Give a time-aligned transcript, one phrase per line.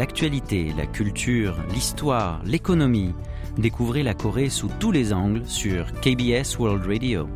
[0.00, 3.12] l'actualité, la culture, l'histoire, l'économie.
[3.58, 7.28] Découvrez la Corée sous tous les angles sur KBS World Radio.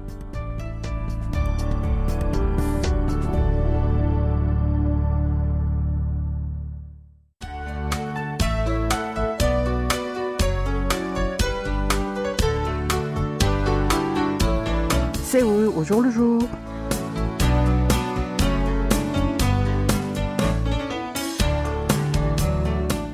[15.23, 16.49] Séoul au jour le jour?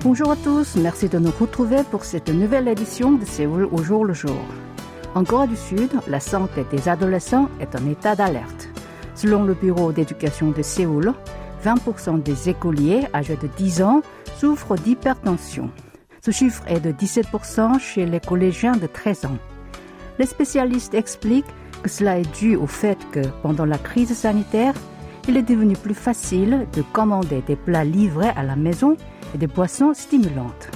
[0.03, 4.07] Bonjour à tous, merci de nous retrouver pour cette nouvelle édition de Séoul au jour
[4.07, 4.41] le jour.
[5.15, 8.71] En Corée du Sud, la santé des adolescents est en état d'alerte.
[9.15, 11.13] Selon le Bureau d'éducation de Séoul,
[11.67, 14.01] 20% des écoliers âgés de 10 ans
[14.39, 15.71] souffrent d'hypertension.
[16.25, 19.39] Ce chiffre est de 17% chez les collégiens de 13 ans.
[20.19, 21.45] Les spécialistes expliquent
[21.83, 24.73] que cela est dû au fait que pendant la crise sanitaire,
[25.31, 28.97] il est devenu plus facile de commander des plats livrés à la maison
[29.33, 30.69] et des boissons stimulantes.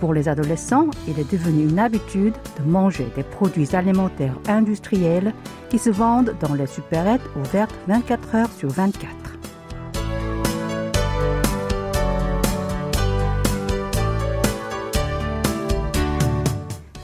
[0.00, 5.34] Pour les adolescents, il est devenu une habitude de manger des produits alimentaires industriels
[5.68, 9.06] qui se vendent dans les supérettes ouvertes 24 heures sur 24.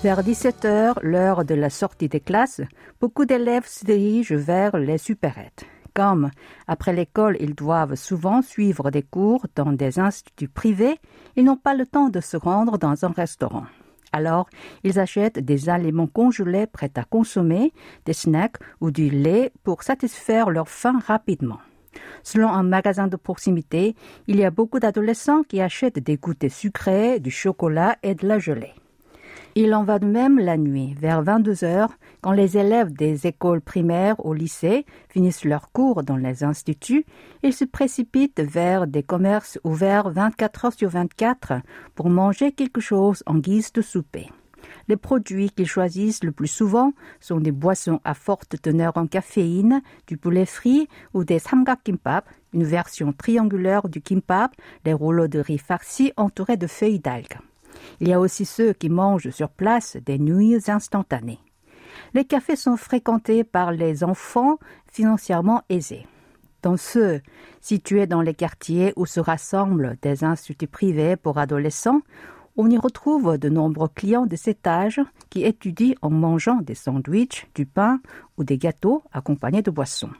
[0.03, 2.63] Vers 17 heures, l'heure de la sortie des classes,
[3.03, 5.67] beaucoup d'élèves se dirigent vers les supérettes.
[5.97, 6.31] Comme
[6.67, 11.01] après l'école, ils doivent souvent suivre des cours dans des instituts privés,
[11.37, 13.65] ils n'ont pas le temps de se rendre dans un restaurant.
[14.13, 14.47] Alors,
[14.85, 17.73] ils achètent des aliments congelés prêts à consommer,
[18.05, 21.61] des snacks ou du lait pour satisfaire leur faim rapidement.
[22.23, 27.21] Selon un magasin de proximité, il y a beaucoup d'adolescents qui achètent des goûters sucrés,
[27.21, 28.75] du chocolat et de la gelée.
[29.59, 33.63] Il en va de même la nuit, vers 22 heures, quand les élèves des écoles
[33.63, 37.07] primaires au lycée finissent leurs cours dans les instituts,
[37.43, 41.55] ils se précipitent vers des commerces ouverts 24 heures sur 24
[41.95, 44.29] pour manger quelque chose en guise de souper.
[44.89, 49.81] Les produits qu'ils choisissent le plus souvent sont des boissons à forte teneur en caféine,
[50.07, 54.55] du poulet frit ou des samgak kimbap, une version triangulaire du kimbap,
[54.85, 57.39] des rouleaux de riz farcis entourés de feuilles d'algues.
[58.01, 61.41] Il y a aussi ceux qui mangent sur place des nuits instantanées.
[62.15, 64.59] Les cafés sont fréquentés par les enfants
[64.91, 66.07] financièrement aisés.
[66.63, 67.21] Dans ceux
[67.61, 72.01] situés dans les quartiers où se rassemblent des instituts privés pour adolescents,
[72.57, 77.47] on y retrouve de nombreux clients de cet âge qui étudient en mangeant des sandwichs,
[77.55, 78.01] du pain
[78.39, 80.11] ou des gâteaux accompagnés de boissons.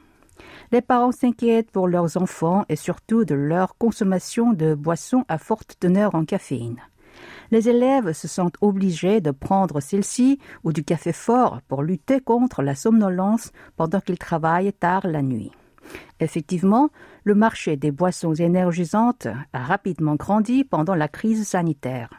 [0.71, 5.77] Les parents s'inquiètent pour leurs enfants et surtout de leur consommation de boissons à forte
[5.79, 6.77] teneur en caféine
[7.51, 12.61] les élèves se sentent obligés de prendre celle-ci ou du café fort pour lutter contre
[12.61, 15.51] la somnolence pendant qu'ils travaillent tard la nuit.
[16.19, 16.89] Effectivement,
[17.23, 22.09] le marché des boissons énergisantes a rapidement grandi pendant la crise sanitaire.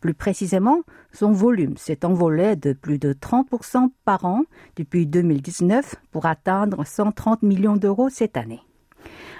[0.00, 0.80] Plus précisément,
[1.12, 4.42] son volume s'est envolé de plus de 30% par an
[4.76, 8.60] depuis 2019 pour atteindre 130 millions d'euros cette année.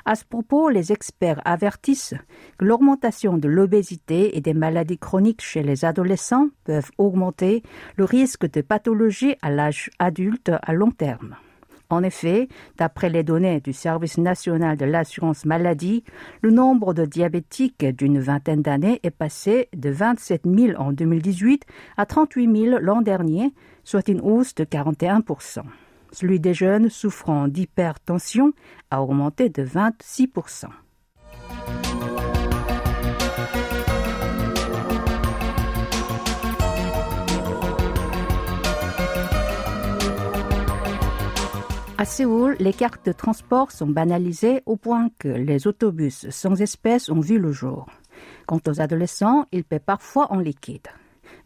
[0.07, 2.15] À ce propos, les experts avertissent
[2.59, 7.63] que l'augmentation de l'obésité et des maladies chroniques chez les adolescents peuvent augmenter
[7.97, 11.37] le risque de pathologie à l'âge adulte à long terme.
[11.89, 16.05] En effet, d'après les données du Service national de l'assurance maladie,
[16.43, 21.65] le nombre de diabétiques d'une vingtaine d'années est passé de 27 000 en 2018
[21.97, 23.55] à 38 000 l'an dernier,
[23.85, 25.23] soit une hausse de 41
[26.15, 28.53] celui des jeunes souffrant d'hypertension
[28.91, 30.67] a augmenté de 26%
[41.97, 47.09] À Séoul, les cartes de transport sont banalisées au point que les autobus sans espèces
[47.09, 47.87] ont vu le jour.
[48.47, 50.89] Quant aux adolescents, ils paient parfois en liquide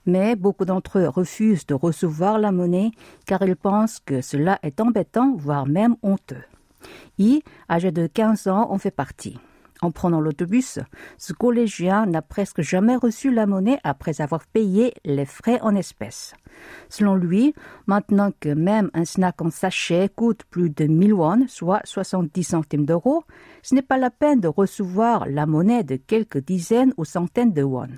[0.08, 2.92] mais beaucoup d'entre eux refusent de recevoir la monnaie
[3.26, 6.42] car ils pensent que cela est embêtant, voire même honteux.
[7.18, 9.38] I, âgé de 15 ans, en fait partie.
[9.82, 10.80] En prenant l'autobus,
[11.18, 16.32] ce collégien n'a presque jamais reçu la monnaie après avoir payé les frais en espèces.
[16.88, 17.54] Selon lui,
[17.86, 22.86] maintenant que même un snack en sachet coûte plus de 1000 won, soit 70 centimes
[22.86, 23.24] d'euros,
[23.62, 27.62] ce n'est pas la peine de recevoir la monnaie de quelques dizaines ou centaines de
[27.62, 27.88] won.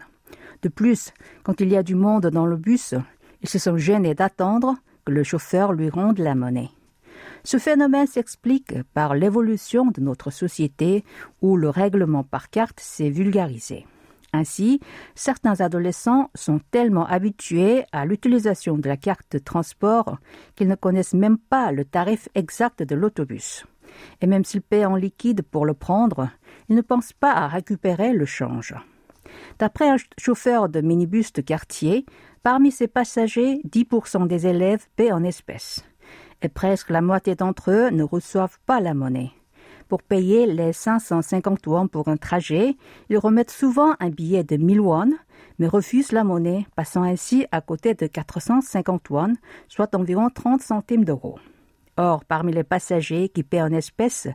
[0.63, 1.13] De plus,
[1.43, 2.95] quand il y a du monde dans le bus,
[3.43, 6.71] ils se sont gênés d'attendre que le chauffeur lui rende la monnaie.
[7.45, 11.05] Ce phénomène s'explique par l'évolution de notre société
[11.41, 13.87] où le règlement par carte s'est vulgarisé.
[14.33, 14.81] Ainsi,
[15.15, 20.19] certains adolescents sont tellement habitués à l'utilisation de la carte de transport
[20.55, 23.65] qu'ils ne connaissent même pas le tarif exact de l'autobus.
[24.21, 26.29] Et même s'ils paient en liquide pour le prendre,
[26.69, 28.75] ils ne pensent pas à récupérer le change.
[29.59, 32.07] D'après un chauffeur de minibus de quartier,
[32.43, 35.85] parmi ces passagers, 10% des élèves paient en espèces.
[36.43, 39.31] Et presque la moitié d'entre eux ne reçoivent pas la monnaie.
[39.89, 42.77] Pour payer les 550 won pour un trajet,
[43.09, 45.11] ils remettent souvent un billet de 1000 won,
[45.59, 49.33] mais refusent la monnaie, passant ainsi à côté de 450 won,
[49.67, 51.41] soit environ 30 centimes d'euros.
[51.97, 54.29] Or, parmi les passagers qui paient en espèces,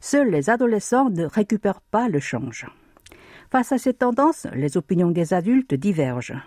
[0.00, 2.66] seuls les adolescents ne récupèrent pas le change.
[3.50, 6.40] Face à ces tendances, les opinions des adultes divergent.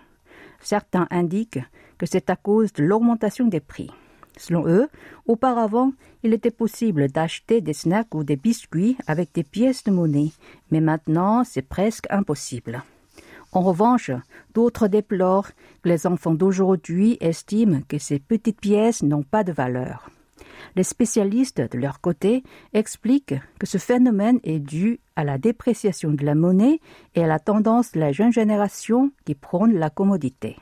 [0.61, 1.59] Certains indiquent
[1.97, 3.91] que c'est à cause de l'augmentation des prix.
[4.37, 4.87] Selon eux,
[5.27, 5.91] auparavant,
[6.23, 10.31] il était possible d'acheter des snacks ou des biscuits avec des pièces de monnaie,
[10.71, 12.83] mais maintenant c'est presque impossible.
[13.51, 14.09] En revanche,
[14.53, 15.51] d'autres déplorent
[15.83, 20.09] que les enfants d'aujourd'hui estiment que ces petites pièces n'ont pas de valeur.
[20.75, 22.43] Les spécialistes, de leur côté,
[22.73, 26.79] expliquent que ce phénomène est dû à la dépréciation de la monnaie
[27.15, 30.57] et à la tendance de la jeune génération qui prône la commodité.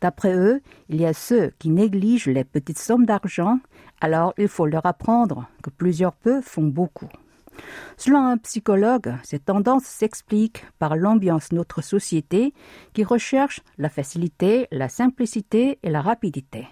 [0.00, 3.58] D'après eux, il y a ceux qui négligent les petites sommes d'argent,
[4.00, 7.08] alors il faut leur apprendre que plusieurs peu font beaucoup.
[7.98, 12.54] Selon un psychologue, cette tendance s'explique par l'ambiance de notre société
[12.94, 16.66] qui recherche la facilité, la simplicité et la rapidité.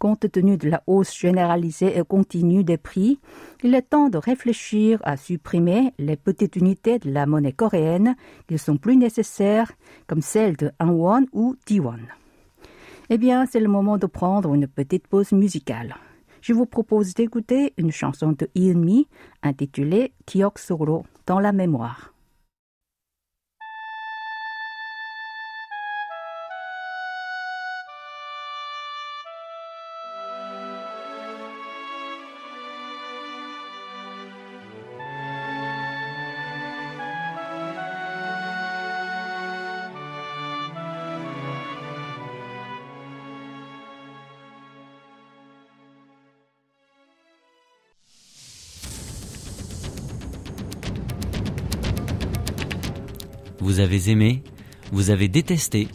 [0.00, 3.20] Compte tenu de la hausse généralisée et continue des prix,
[3.62, 8.16] il est temps de réfléchir à supprimer les petites unités de la monnaie coréenne
[8.48, 9.70] qui sont plus nécessaires,
[10.06, 11.98] comme celles de 1 won ou 10 won.
[13.10, 15.94] Eh bien, c'est le moment de prendre une petite pause musicale.
[16.40, 19.06] Je vous propose d'écouter une chanson de Ian Mi
[19.42, 22.14] intitulée Kiok Soro dans la mémoire.
[53.70, 54.42] Vous avez aimé,
[54.90, 55.86] vous avez détesté,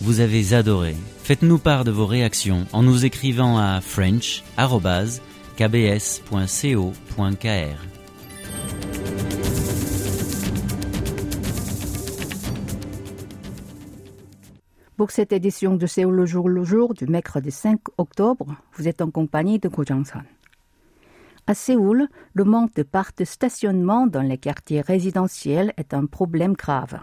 [0.00, 0.96] vous avez adoré.
[1.22, 4.56] Faites-nous part de vos réactions en nous écrivant à french.kbs.co.kr.
[14.96, 19.02] Pour cette édition de Séoul le jour le jour du mercredi 5 octobre, vous êtes
[19.02, 20.24] en compagnie de Ko Jang-san.
[21.46, 26.54] À Séoul, le manque de parcs de stationnement dans les quartiers résidentiels est un problème
[26.54, 26.98] grave.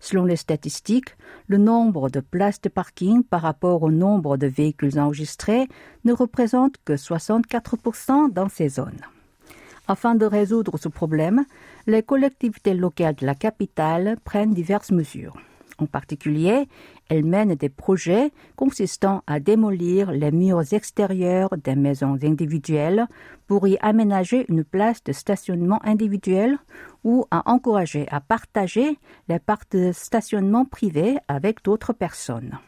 [0.00, 1.16] Selon les statistiques,
[1.46, 5.68] le nombre de places de parking par rapport au nombre de véhicules enregistrés
[6.04, 9.00] ne représente que 64% dans ces zones.
[9.88, 11.44] Afin de résoudre ce problème,
[11.86, 15.36] les collectivités locales de la capitale prennent diverses mesures.
[15.80, 16.68] En particulier,
[17.08, 23.06] elles mènent des projets consistant à démolir les murs extérieurs des maisons individuelles
[23.46, 26.58] pour y aménager une place de stationnement individuel
[27.04, 28.98] ou à encourager à partager
[29.28, 32.58] les parcs de stationnement privés avec d'autres personnes.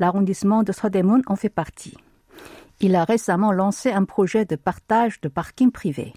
[0.00, 1.96] L'arrondissement de Sodemon en fait partie.
[2.80, 6.12] Il a récemment lancé un projet de partage de parking privé.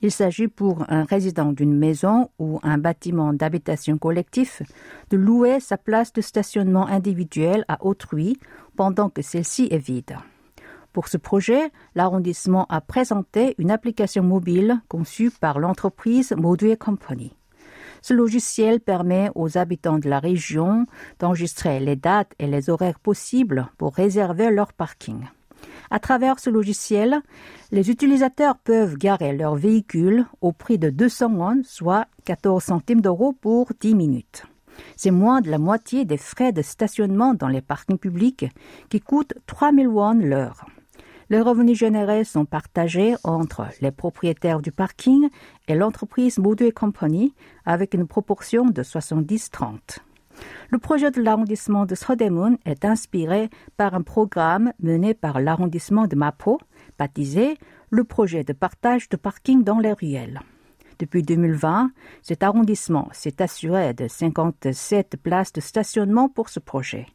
[0.00, 4.62] Il s'agit pour un résident d'une maison ou un bâtiment d'habitation collectif
[5.10, 8.38] de louer sa place de stationnement individuel à autrui
[8.76, 10.16] pendant que celle-ci est vide.
[10.92, 17.34] Pour ce projet, l'arrondissement a présenté une application mobile conçue par l'entreprise Modue Company.
[18.00, 20.86] Ce logiciel permet aux habitants de la région
[21.18, 25.24] d'enregistrer les dates et les horaires possibles pour réserver leur parking.
[25.90, 27.20] À travers ce logiciel,
[27.72, 33.32] les utilisateurs peuvent garer leur véhicule au prix de 200 won, soit 14 centimes d'euros
[33.32, 34.44] pour 10 minutes.
[34.96, 38.46] C'est moins de la moitié des frais de stationnement dans les parkings publics
[38.90, 40.66] qui coûtent 3000 won l'heure.
[41.30, 45.28] Les revenus générés sont partagés entre les propriétaires du parking
[45.68, 47.34] et l'entreprise Modue Company
[47.66, 49.98] avec une proportion de 70-30.
[50.70, 56.16] Le projet de l'arrondissement de Sodemun est inspiré par un programme mené par l'arrondissement de
[56.16, 56.60] Mapo,
[56.98, 57.56] baptisé
[57.90, 60.40] le projet de partage de parking dans les ruelles.
[60.98, 61.90] Depuis 2020,
[62.22, 67.06] cet arrondissement s'est assuré de 57 places de stationnement pour ce projet.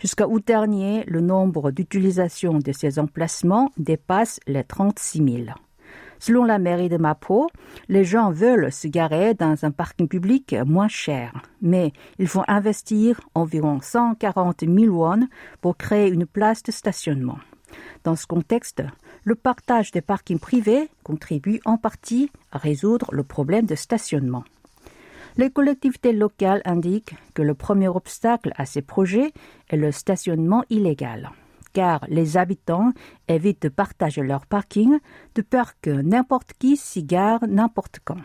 [0.00, 5.46] Jusqu'à août dernier, le nombre d'utilisations de ces emplacements dépasse les 36 000.
[6.24, 7.48] Selon la mairie de Mapo,
[7.88, 13.20] les gens veulent se garer dans un parking public moins cher, mais il faut investir
[13.34, 15.26] environ 140 000 won
[15.60, 17.38] pour créer une place de stationnement.
[18.04, 18.84] Dans ce contexte,
[19.24, 24.44] le partage des parkings privés contribue en partie à résoudre le problème de stationnement.
[25.36, 29.32] Les collectivités locales indiquent que le premier obstacle à ces projets
[29.70, 31.32] est le stationnement illégal,
[31.72, 32.92] car les habitants
[33.28, 34.98] évitent de partager leur parking
[35.34, 38.18] de peur que n'importe qui s'y gare n'importe quand.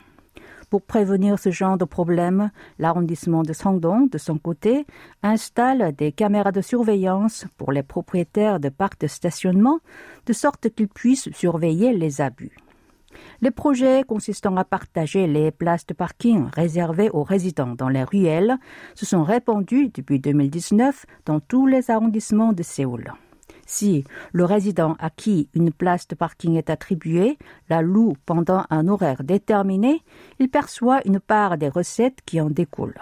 [0.69, 4.85] Pour prévenir ce genre de problème, l'arrondissement de Sangdong, de son côté,
[5.23, 9.79] installe des caméras de surveillance pour les propriétaires de parcs de stationnement,
[10.25, 12.57] de sorte qu'ils puissent surveiller les abus.
[13.39, 18.57] Les projets consistant à partager les places de parking réservées aux résidents dans les ruelles
[18.93, 23.13] se sont répandus depuis 2019 dans tous les arrondissements de Séoul.
[23.67, 27.37] Si le résident à qui une place de parking est attribuée
[27.69, 30.01] la loue pendant un horaire déterminé,
[30.39, 33.01] il perçoit une part des recettes qui en découlent.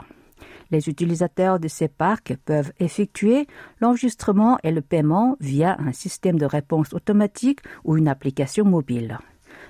[0.71, 3.45] Les utilisateurs de ces parcs peuvent effectuer
[3.79, 9.19] l'enregistrement et le paiement via un système de réponse automatique ou une application mobile.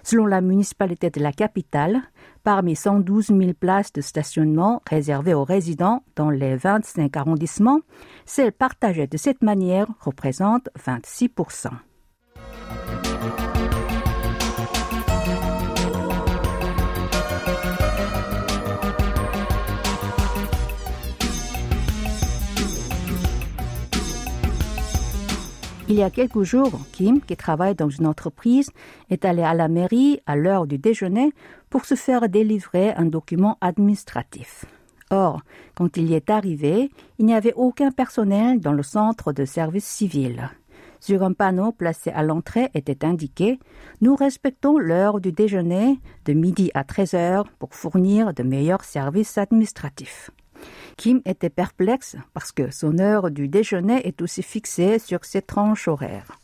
[0.06, 2.00] Selon la municipalité de la capitale,
[2.44, 7.80] parmi 112 000 places de stationnement réservées aux résidents dans les 25 arrondissements,
[8.24, 11.30] celles partagées de cette manière représentent 26
[25.88, 28.72] Il y a quelques jours, Kim, qui travaille dans une entreprise,
[29.12, 31.32] est allé à la mairie à l'heure du déjeuner
[31.70, 34.66] pour se faire délivrer un document administratif.
[35.12, 35.42] Or,
[35.76, 36.90] quand il y est arrivé,
[37.20, 40.50] il n'y avait aucun personnel dans le centre de service civil.
[41.02, 43.60] Sur un panneau placé à l'entrée était indiqué
[44.02, 49.38] Nous respectons l'heure du déjeuner de midi à 13 heures pour fournir de meilleurs services
[49.38, 50.32] administratifs.
[50.98, 55.88] Kim était perplexe parce que son heure du déjeuner est aussi fixée sur ses tranches
[55.88, 56.40] horaires.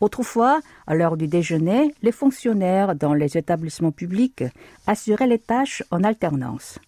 [0.00, 4.44] Autrefois, à l'heure du déjeuner, les fonctionnaires dans les établissements publics
[4.86, 6.78] assuraient les tâches en alternance.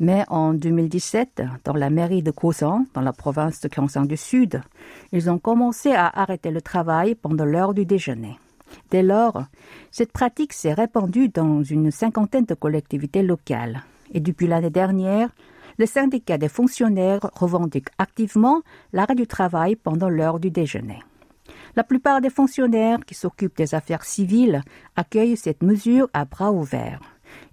[0.00, 4.60] Mais en 2017, dans la mairie de Kosan, dans la province de Gyeongsang du Sud,
[5.12, 8.38] ils ont commencé à arrêter le travail pendant l'heure du déjeuner.
[8.90, 9.44] Dès lors,
[9.90, 13.82] cette pratique s'est répandue dans une cinquantaine de collectivités locales.
[14.12, 15.30] Et depuis l'année dernière,
[15.78, 21.02] le syndicat des fonctionnaires revendique activement l'arrêt du travail pendant l'heure du déjeuner.
[21.76, 24.62] La plupart des fonctionnaires qui s'occupent des affaires civiles
[24.96, 27.00] accueillent cette mesure à bras ouverts.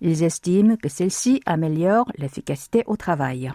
[0.02, 3.52] Ils estiment que celle-ci améliore l'efficacité au travail.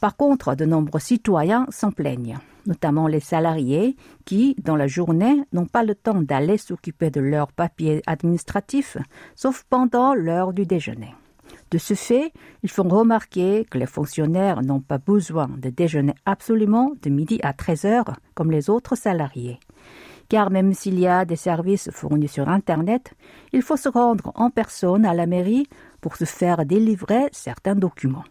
[0.00, 5.66] Par contre, de nombreux citoyens s'en plaignent, notamment les salariés qui, dans la journée, n'ont
[5.66, 8.98] pas le temps d'aller s'occuper de leurs papiers administratifs,
[9.34, 11.14] sauf pendant l'heure du déjeuner.
[11.75, 16.91] De ce fait, ils font remarquer que les fonctionnaires n'ont pas besoin de déjeuner absolument
[17.01, 19.59] de midi à 13 heures comme les autres salariés.
[20.29, 23.13] Car même s'il y a des services fournis sur Internet,
[23.51, 25.67] il faut se rendre en personne à la mairie
[25.99, 28.23] pour se faire délivrer certains documents.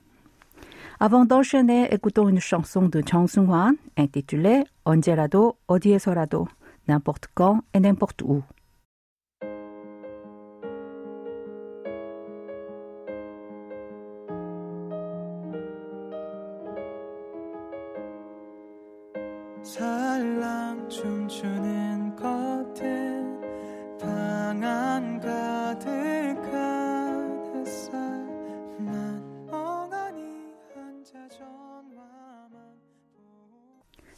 [0.98, 6.46] Avant d'enchaîner, écoutons une chanson de Chang Sung-hwan intitulée 언제라도 어디에서라도
[6.88, 8.42] n'importe quand et n'importe où.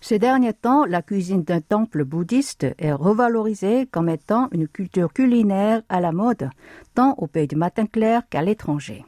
[0.08, 5.82] Ces derniers temps, la cuisine d'un temple bouddhiste est revalorisée comme étant une culture culinaire
[5.90, 6.50] à la mode,
[6.94, 9.04] tant au pays du matin clair qu'à l'étranger.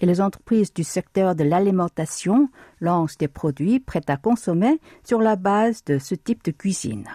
[0.00, 2.48] Et les entreprises du secteur de l'alimentation
[2.80, 7.08] lancent des produits prêts à consommer sur la base de ce type de cuisine.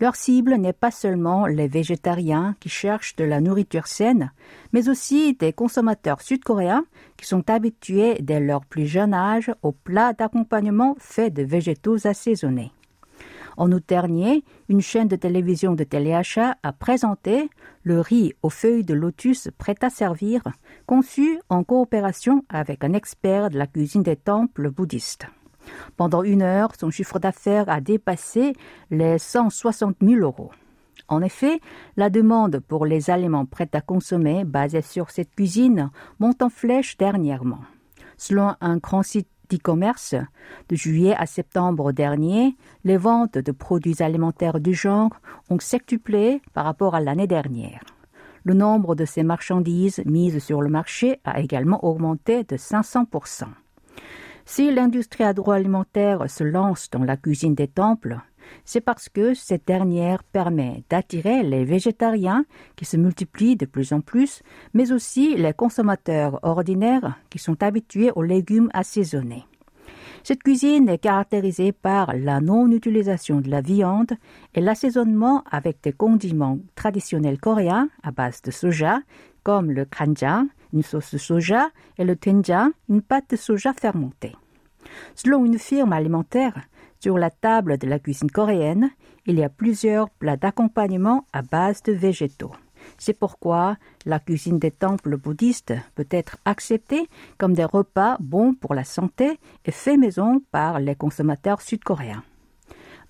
[0.00, 4.32] Leur cible n'est pas seulement les végétariens qui cherchent de la nourriture saine,
[4.72, 6.86] mais aussi des consommateurs sud-coréens
[7.18, 12.72] qui sont habitués dès leur plus jeune âge aux plats d'accompagnement faits de végétaux assaisonnés.
[13.58, 17.50] En août dernier, une chaîne de télévision de téléachat a présenté
[17.82, 20.42] le riz aux feuilles de lotus prêt à servir,
[20.86, 25.26] conçu en coopération avec un expert de la cuisine des temples bouddhistes.
[25.96, 28.54] Pendant une heure, son chiffre d'affaires a dépassé
[28.90, 30.50] les 160 000 euros.
[31.08, 31.60] En effet,
[31.96, 36.96] la demande pour les aliments prêts à consommer basés sur cette cuisine monte en flèche
[36.96, 37.60] dernièrement.
[38.16, 40.14] Selon un grand site d'e-commerce,
[40.68, 45.10] de juillet à septembre dernier, les ventes de produits alimentaires du genre
[45.48, 47.80] ont septuplé par rapport à l'année dernière.
[48.44, 53.06] Le nombre de ces marchandises mises sur le marché a également augmenté de 500
[54.50, 58.18] si l'industrie agroalimentaire se lance dans la cuisine des temples,
[58.64, 64.00] C'est parce que cette dernière permet d'attirer les végétariens qui se multiplient de plus en
[64.00, 64.42] plus,
[64.74, 69.44] mais aussi les consommateurs ordinaires qui sont habitués aux légumes assaisonnés.
[70.24, 74.14] Cette cuisine est caractérisée par la non-utilisation de la viande
[74.54, 78.98] et l'assaisonnement avec des condiments traditionnels coréens à base de soja,
[79.44, 84.34] comme le kanjang, une sauce de soja, et le doenjang, une pâte de soja fermentée.
[85.14, 86.60] Selon une firme alimentaire,
[86.98, 88.90] sur la table de la cuisine coréenne,
[89.26, 92.52] il y a plusieurs plats d'accompagnement à base de végétaux.
[92.98, 98.74] C'est pourquoi la cuisine des temples bouddhistes peut être acceptée comme des repas bons pour
[98.74, 102.22] la santé et faits maison par les consommateurs sud-coréens.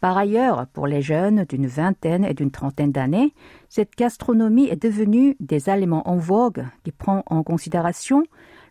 [0.01, 3.35] Par ailleurs, pour les jeunes d'une vingtaine et d'une trentaine d'années,
[3.69, 8.23] cette gastronomie est devenue des aliments en vogue qui prend en considération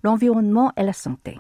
[0.04, 1.38] l'environnement et la santé.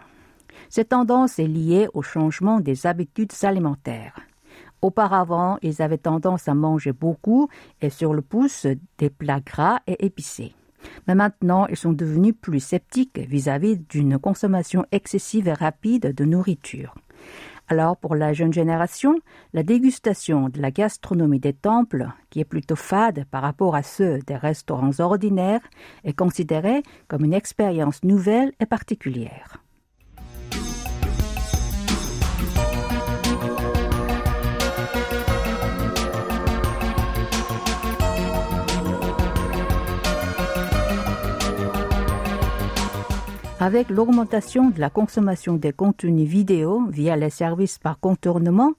[0.69, 4.19] Cette tendance est liée au changement des habitudes alimentaires.
[4.81, 7.49] Auparavant, ils avaient tendance à manger beaucoup
[7.81, 8.67] et sur le pouce
[8.99, 10.53] des plats gras et épicés.
[11.07, 16.95] Mais maintenant, ils sont devenus plus sceptiques vis-à-vis d'une consommation excessive et rapide de nourriture.
[17.67, 19.19] Alors, pour la jeune génération,
[19.53, 24.19] la dégustation de la gastronomie des temples, qui est plutôt fade par rapport à ceux
[24.19, 25.61] des restaurants ordinaires,
[26.03, 29.63] est considérée comme une expérience nouvelle et particulière.
[43.61, 48.71] Avec l'augmentation de la consommation des contenus vidéo via les services par contournement,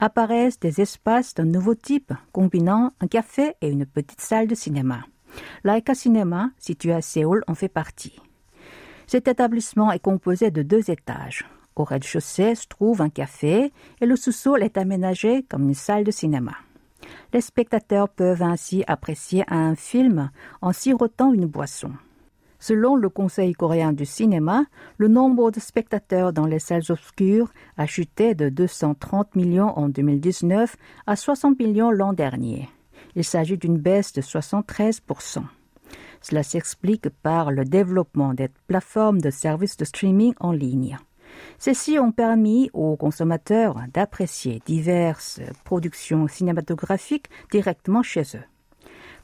[0.00, 5.04] apparaissent des espaces d'un nouveau type combinant un café et une petite salle de cinéma.
[5.62, 8.20] Laika Cinema, situé à Séoul, en fait partie.
[9.06, 11.46] Cet établissement est composé de deux étages.
[11.76, 16.10] Au rez-de-chaussée se trouve un café et le sous-sol est aménagé comme une salle de
[16.10, 16.54] cinéma.
[17.32, 21.92] Les spectateurs peuvent ainsi apprécier un film en sirotant une boisson.
[22.66, 24.64] Selon le Conseil coréen du cinéma,
[24.96, 30.74] le nombre de spectateurs dans les salles obscures a chuté de 230 millions en 2019
[31.06, 32.70] à 60 millions l'an dernier.
[33.16, 35.42] Il s'agit d'une baisse de 73%
[36.22, 40.96] Cela s'explique par le développement des plateformes de services de streaming en ligne.
[41.58, 48.53] Celles-ci ont permis aux consommateurs d'apprécier diverses productions cinématographiques directement chez eux.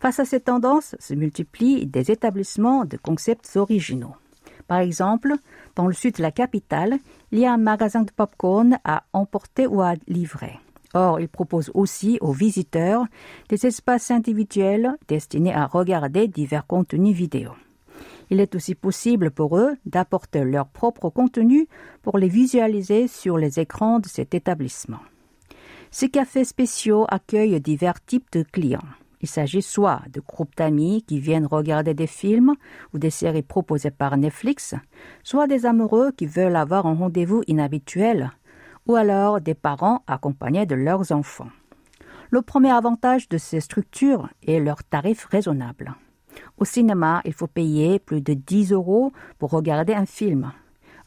[0.00, 4.14] Face à cette tendance se multiplient des établissements de concepts originaux.
[4.66, 5.34] Par exemple,
[5.76, 6.98] dans le sud de la capitale,
[7.32, 10.58] il y a un magasin de popcorn à emporter ou à livrer.
[10.94, 13.04] Or, il propose aussi aux visiteurs
[13.50, 17.50] des espaces individuels destinés à regarder divers contenus vidéo.
[18.30, 21.68] Il est aussi possible pour eux d'apporter leur propre contenu
[22.02, 25.00] pour les visualiser sur les écrans de cet établissement.
[25.90, 28.78] Ces cafés spéciaux accueillent divers types de clients.
[29.20, 32.54] Il s'agit soit de groupes d'amis qui viennent regarder des films
[32.94, 34.74] ou des séries proposées par Netflix,
[35.22, 38.30] soit des amoureux qui veulent avoir un rendez-vous inhabituel,
[38.86, 41.50] ou alors des parents accompagnés de leurs enfants.
[42.30, 45.94] Le premier avantage de ces structures est leur tarif raisonnable.
[46.58, 50.52] Au cinéma, il faut payer plus de 10 euros pour regarder un film.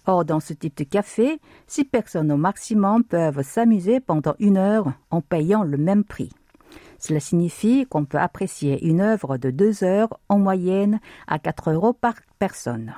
[0.05, 4.91] Or, dans ce type de café, six personnes au maximum peuvent s'amuser pendant une heure
[5.11, 6.29] en payant le même prix.
[7.05, 11.91] Cela signifie qu'on peut apprécier une œuvre de deux heures en moyenne à 4 euros
[11.91, 12.93] par personne.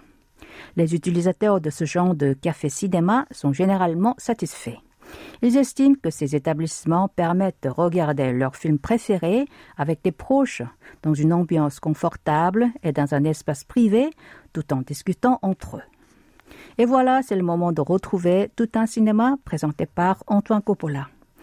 [0.75, 4.77] Les utilisateurs de ce genre de café-cinéma sont généralement satisfaits.
[5.41, 10.61] Ils estiment que ces établissements permettent de regarder leurs films préférés avec des proches,
[11.01, 14.11] dans une ambiance confortable et dans un espace privé,
[14.53, 15.83] tout en discutant entre eux.
[16.77, 21.07] Et voilà, c'est le moment de retrouver tout un cinéma présenté par Antoine Coppola.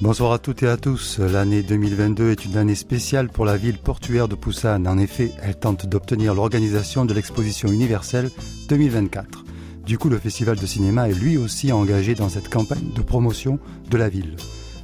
[0.00, 1.18] Bonsoir à toutes et à tous.
[1.18, 4.86] L'année 2022 est une année spéciale pour la ville portuaire de Busan.
[4.86, 8.30] En effet, elle tente d'obtenir l'organisation de l'exposition universelle
[8.68, 9.44] 2024.
[9.84, 13.58] Du coup, le festival de cinéma est lui aussi engagé dans cette campagne de promotion
[13.90, 14.36] de la ville.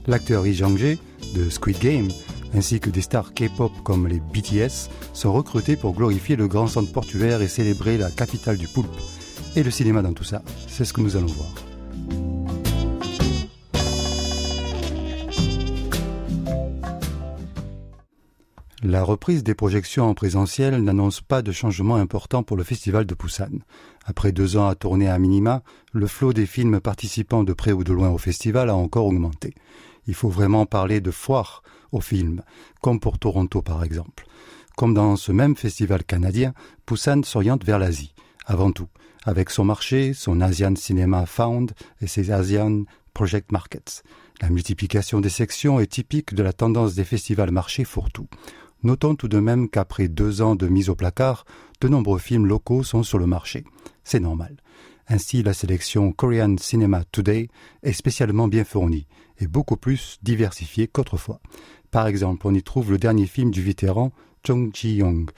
[0.06, 0.98] L'acteur Lee Jang-jae
[1.34, 2.08] de Squid Game
[2.56, 6.92] ainsi que des stars K-pop comme les BTS, sont recrutés pour glorifier le grand centre
[6.92, 8.94] portuaire et célébrer la capitale du poulpe.
[9.56, 11.73] Et le cinéma dans tout ça, c'est ce que nous allons voir.
[18.86, 23.14] La reprise des projections en présentiel n'annonce pas de changement important pour le festival de
[23.14, 23.60] Busan.
[24.04, 25.62] Après deux ans à tourner à minima,
[25.94, 29.54] le flot des films participant de près ou de loin au festival a encore augmenté.
[30.06, 32.42] Il faut vraiment parler de foire aux films,
[32.82, 34.26] comme pour Toronto par exemple.
[34.76, 36.52] Comme dans ce même festival canadien,
[36.86, 38.88] Busan s'oriente vers l'Asie, avant tout,
[39.24, 42.82] avec son marché, son Asian Cinema Found et ses Asian
[43.14, 44.02] Project Markets.
[44.42, 48.28] La multiplication des sections est typique de la tendance des festivals marchés fourre-tout.
[48.84, 51.46] Notons tout de même qu'après deux ans de mise au placard,
[51.80, 53.64] de nombreux films locaux sont sur le marché.
[54.04, 54.56] C'est normal.
[55.08, 57.48] Ainsi, la sélection Korean Cinema Today
[57.82, 59.06] est spécialement bien fournie
[59.38, 61.40] et beaucoup plus diversifiée qu'autrefois.
[61.90, 64.12] Par exemple, on y trouve le dernier film du vétéran
[64.46, 65.30] Chung Ji-young,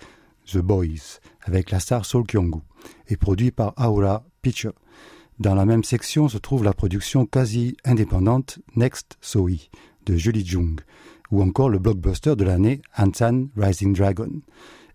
[0.52, 2.60] The Boys, avec la star Sol Kyung-gu,
[3.06, 4.74] et produit par Aura Picture.
[5.38, 9.68] Dans la même section se trouve la production quasi indépendante Next Soi
[10.06, 10.80] de Julie Jung,
[11.30, 14.30] ou encore le blockbuster de l'année Ansan Rising Dragon.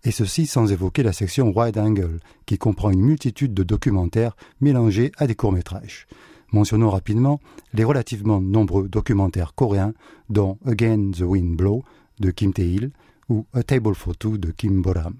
[0.04, 5.12] Et ceci sans évoquer la section Wide Angle, qui comprend une multitude de documentaires mélangés
[5.16, 6.06] à des courts-métrages.
[6.52, 7.40] Mentionnons rapidement
[7.72, 9.94] les relativement nombreux documentaires coréens,
[10.28, 11.82] dont Again the Wind Blow
[12.20, 12.90] de Kim Tae-il
[13.28, 15.14] ou A Table for Two de Kim Boram.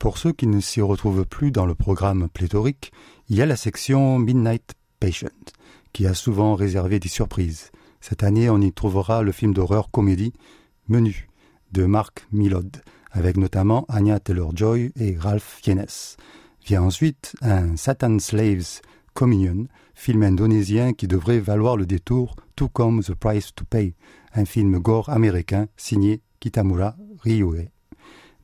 [0.00, 2.90] Pour ceux qui ne s'y retrouvent plus dans le programme pléthorique,
[3.28, 5.28] il y a la section Midnight Patient,
[5.92, 7.70] qui a souvent réservé des surprises.
[8.00, 10.32] Cette année, on y trouvera le film d'horreur comédie
[10.88, 11.28] Menu
[11.72, 12.78] de Mark Milod,
[13.10, 15.84] avec notamment Anya Taylor-Joy et Ralph Fiennes.
[16.64, 18.80] Vient ensuite un Satan Slaves
[19.12, 23.94] Communion, film indonésien qui devrait valoir le détour, tout comme The Price to Pay,
[24.32, 27.68] un film gore américain signé Kitamura Ryue.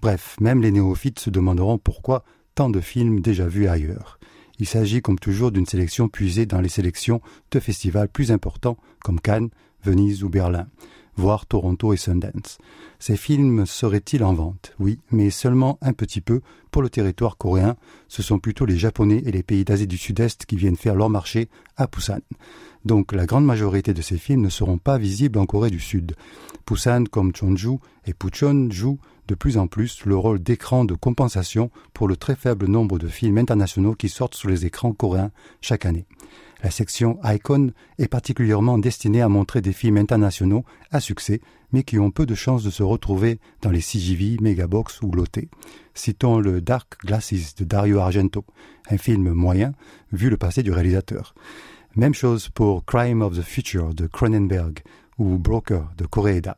[0.06, 2.22] Bref, même les néophytes se demanderont pourquoi
[2.54, 4.20] tant de films déjà vus ailleurs.
[4.60, 9.18] Il s'agit comme toujours d'une sélection puisée dans les sélections de festivals plus importants comme
[9.18, 9.48] Cannes,
[9.82, 10.68] Venise ou Berlin,
[11.16, 12.58] voire Toronto et Sundance.
[13.00, 14.76] Ces films seraient-ils en vente?
[14.78, 16.40] Oui, mais seulement un petit peu
[16.70, 17.74] pour le territoire coréen.
[18.06, 21.10] Ce sont plutôt les Japonais et les pays d'Asie du Sud-Est qui viennent faire leur
[21.10, 22.20] marché à Busan.
[22.84, 26.14] Donc la grande majorité de ces films ne seront pas visibles en Corée du Sud.
[26.64, 31.70] Busan comme Chonju et Puchon jouent de plus en plus le rôle d'écran de compensation
[31.92, 35.86] pour le très faible nombre de films internationaux qui sortent sur les écrans coréens chaque
[35.86, 36.06] année.
[36.62, 41.40] La section Icon est particulièrement destinée à montrer des films internationaux à succès,
[41.72, 45.38] mais qui ont peu de chances de se retrouver dans les CGV, Megabox ou Lotte.
[45.94, 48.44] Citons le Dark Glasses de Dario Argento,
[48.90, 49.74] un film moyen
[50.12, 51.34] vu le passé du réalisateur.
[51.94, 54.80] Même chose pour Crime of the Future de Cronenberg
[55.18, 56.56] ou Broker de Koreeda.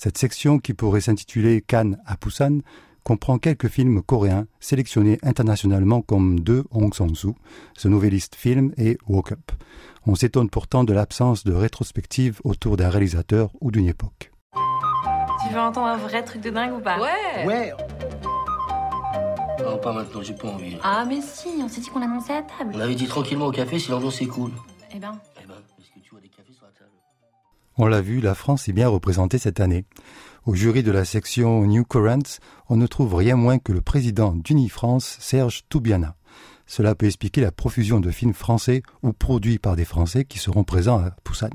[0.00, 2.60] Cette section, qui pourrait s'intituler Cannes à Busan,
[3.02, 7.34] comprend quelques films coréens sélectionnés internationalement comme De Hong Sang-soo,
[7.76, 9.50] ce nouvelliste film et Woke Up.
[10.06, 14.30] On s'étonne pourtant de l'absence de rétrospective autour d'un réalisateur ou d'une époque.
[15.44, 17.00] Tu veux entendre un vrai truc de dingue ou pas?
[17.00, 17.72] Ouais Ouais
[19.60, 20.76] Non, pas maintenant, j'ai pas envie.
[20.84, 22.70] Ah mais si, on s'est dit qu'on l'annonçait à table.
[22.72, 24.52] On avait dit tranquillement au café si l'ambiance est cool.
[24.94, 25.18] Eh ben,
[27.80, 29.84] On l'a vu, la France est bien représentée cette année.
[30.46, 34.34] Au jury de la section New Currents, on ne trouve rien moins que le président
[34.34, 36.16] d'Unifrance, Serge Toubiana.
[36.66, 40.64] Cela peut expliquer la profusion de films français ou produits par des Français qui seront
[40.64, 41.50] présents à Busan.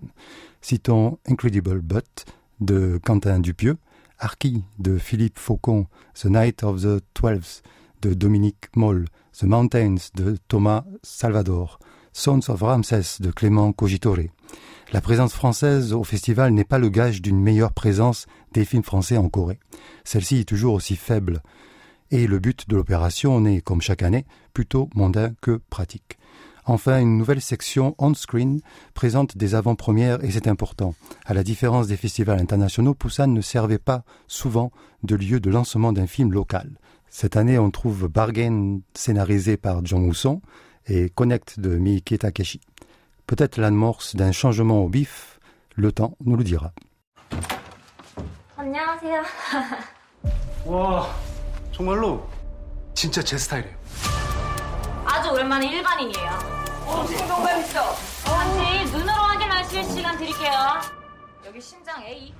[0.61, 2.23] Citons Incredible But
[2.61, 3.75] de Quentin Dupieux,
[4.17, 7.61] Arki de Philippe Faucon, The Night of the Twelves
[8.01, 11.79] de Dominique Moll, The Mountains de Thomas Salvador,
[12.15, 14.29] Sons of Ramses de Clément Cogitore.
[14.93, 19.17] La présence française au festival n'est pas le gage d'une meilleure présence des films français
[19.17, 19.59] en Corée.
[20.03, 21.41] Celle-ci est toujours aussi faible.
[22.11, 26.19] Et le but de l'opération n'est, comme chaque année, plutôt mondain que pratique.
[26.65, 28.61] Enfin, une nouvelle section on-screen
[28.93, 30.93] présente des avant-premières et c'est important.
[31.25, 34.71] À la différence des festivals internationaux, Busan ne servait pas souvent
[35.01, 36.77] de lieu de lancement d'un film local.
[37.09, 40.41] Cette année, on trouve Bargain scénarisé par Jong Woo-song
[40.86, 42.60] et Connect de Miike Takeshi.
[43.26, 45.38] Peut-être l'amorce d'un changement au bif,
[45.76, 46.72] le temps nous le dira.
[48.56, 49.22] 안녕하세요.
[50.66, 51.14] 와
[51.72, 52.28] 정말로
[52.94, 53.76] 진짜 제 스타일이에요.
[55.04, 56.30] 아주 오랜만에 일반인이에요.
[56.86, 57.82] 어, 동감 있어.
[58.24, 60.52] 같이 눈으로 확인하실 시간 드릴게요.
[61.46, 62.34] 여기 심장 A.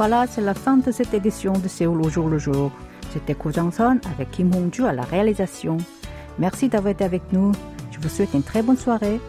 [0.00, 2.72] Voilà, c'est la fin de cette édition de Séoul au jour le jour.
[3.12, 5.76] C'était Ko Jang-son avec Kim Hong-ju à la réalisation.
[6.38, 7.52] Merci d'avoir été avec nous.
[7.90, 9.20] Je vous souhaite une très bonne soirée.